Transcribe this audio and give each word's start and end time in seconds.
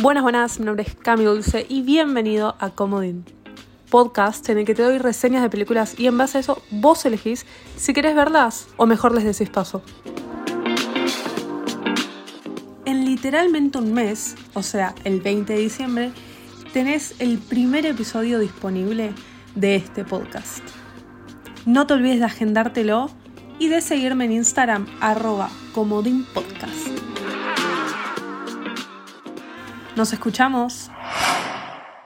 Buenas, 0.00 0.22
buenas, 0.22 0.60
mi 0.60 0.66
nombre 0.66 0.84
es 0.86 0.94
Cami 0.94 1.24
Dulce 1.24 1.66
y 1.68 1.82
bienvenido 1.82 2.54
a 2.60 2.70
Comodín, 2.70 3.24
podcast 3.90 4.48
en 4.48 4.58
el 4.58 4.64
que 4.64 4.72
te 4.72 4.84
doy 4.84 4.98
reseñas 4.98 5.42
de 5.42 5.50
películas 5.50 5.98
y 5.98 6.06
en 6.06 6.16
base 6.16 6.38
a 6.38 6.40
eso 6.40 6.62
vos 6.70 7.04
elegís 7.04 7.44
si 7.76 7.92
querés 7.92 8.14
verlas 8.14 8.68
o 8.76 8.86
mejor 8.86 9.12
les 9.12 9.24
decís 9.24 9.50
paso. 9.50 9.82
En 12.84 13.06
literalmente 13.06 13.78
un 13.78 13.92
mes, 13.92 14.36
o 14.54 14.62
sea, 14.62 14.94
el 15.02 15.20
20 15.20 15.52
de 15.52 15.58
diciembre, 15.58 16.12
tenés 16.72 17.16
el 17.18 17.38
primer 17.38 17.84
episodio 17.84 18.38
disponible 18.38 19.12
de 19.56 19.74
este 19.74 20.04
podcast. 20.04 20.62
No 21.66 21.88
te 21.88 21.94
olvides 21.94 22.20
de 22.20 22.26
agendártelo 22.26 23.10
y 23.58 23.66
de 23.66 23.80
seguirme 23.80 24.26
en 24.26 24.32
Instagram 24.32 24.86
arroba 25.00 25.50
comodinpodcast. 25.74 27.17
Nos 29.98 30.12
escuchamos. 30.12 30.92